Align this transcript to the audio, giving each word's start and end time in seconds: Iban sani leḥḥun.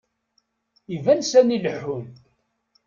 Iban 0.95 1.21
sani 1.29 1.57
leḥḥun. 1.63 2.05